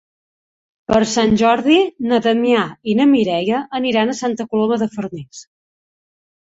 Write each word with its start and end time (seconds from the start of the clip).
Per 0.91 1.01
Sant 1.11 1.35
Jordi 1.41 1.77
na 2.13 2.21
Damià 2.29 2.65
i 2.95 2.99
na 3.01 3.09
Mireia 3.15 3.63
aniran 3.83 4.17
a 4.17 4.21
Santa 4.25 4.51
Coloma 4.55 4.83
de 4.85 4.91
Farners. 4.97 5.49